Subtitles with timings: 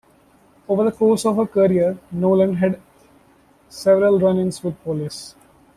[0.67, 2.81] Over the course of her career, Nolan had
[3.69, 5.35] several run-ins with police.